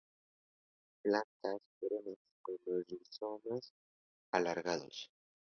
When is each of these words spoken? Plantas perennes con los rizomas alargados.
Plantas 1.03 1.61
perennes 1.79 2.17
con 2.41 2.57
los 2.65 2.87
rizomas 2.87 3.71
alargados. 4.31 5.11